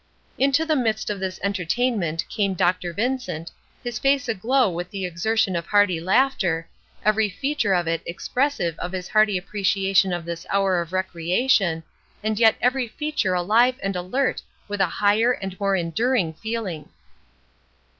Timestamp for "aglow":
4.27-4.67